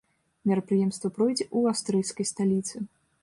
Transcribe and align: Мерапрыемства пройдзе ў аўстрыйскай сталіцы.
Мерапрыемства 0.51 1.11
пройдзе 1.17 1.45
ў 1.45 1.75
аўстрыйскай 1.75 2.25
сталіцы. 2.33 2.75